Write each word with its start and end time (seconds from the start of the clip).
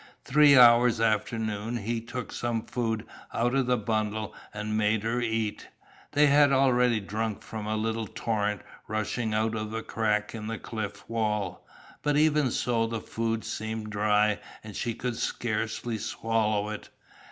Three 0.25 0.57
hours 0.57 0.99
after 0.99 1.37
noon 1.37 1.77
he 1.77 2.01
took 2.01 2.31
some 2.31 2.63
food 2.63 3.05
out 3.35 3.53
of 3.53 3.67
the 3.67 3.77
bundle 3.77 4.33
and 4.51 4.75
made 4.75 5.03
her 5.03 5.21
eat. 5.21 5.67
They 6.13 6.25
had 6.25 6.51
already 6.51 6.99
drunk 6.99 7.43
from 7.43 7.67
a 7.67 7.75
little 7.75 8.07
torrent 8.07 8.63
rushing 8.87 9.31
out 9.35 9.53
of 9.53 9.75
a 9.75 9.83
crack 9.83 10.33
in 10.33 10.47
the 10.47 10.57
cliff 10.57 11.07
wall, 11.07 11.67
but 12.01 12.17
even 12.17 12.49
so 12.49 12.87
the 12.87 12.99
food 12.99 13.45
seemed 13.45 13.91
dry 13.91 14.39
and 14.63 14.75
she 14.75 14.95
could 14.95 15.17
scarcely 15.17 15.99
swallow 15.99 16.69
it. 16.69 16.89